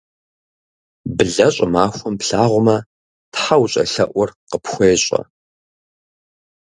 Блэ 1.17 1.47
щӏымахуэм 1.55 2.15
плъагъумэ, 2.19 2.77
тхьэ 3.31 3.55
ущӏелъэӏур 3.61 4.29
къыпхуещӏэ. 4.49 5.21